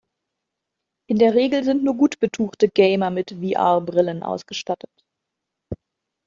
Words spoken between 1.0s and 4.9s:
In der Regel sind nur gut betuchte Gamer mit VR-Brillen ausgestattet.